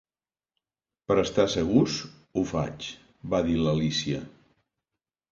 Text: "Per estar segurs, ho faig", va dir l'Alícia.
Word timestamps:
"Per 1.09 1.17
estar 1.23 1.43
segurs, 1.55 1.97
ho 2.39 2.43
faig", 2.51 2.87
va 3.33 3.43
dir 3.49 3.59
l'Alícia. 3.65 4.23